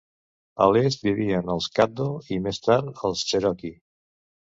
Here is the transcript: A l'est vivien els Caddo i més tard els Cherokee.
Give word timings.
A 0.65 0.67
l'est 0.77 1.05
vivien 1.09 1.53
els 1.57 1.69
Caddo 1.81 2.09
i 2.39 2.43
més 2.49 2.63
tard 2.71 3.07
els 3.11 3.27
Cherokee. 3.33 3.83